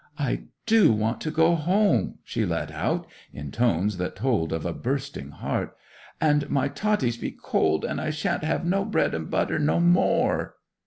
[0.17, 4.73] 'I do want to go home!' she let out, in tones that told of a
[4.73, 5.77] bursting heart.
[6.19, 10.55] 'And my totties be cold, an' I shan't have no bread an' butter no more!